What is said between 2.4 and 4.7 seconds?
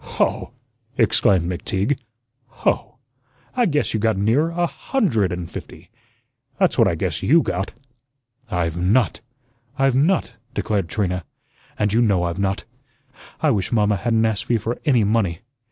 "Hoh! I guess you got nearer a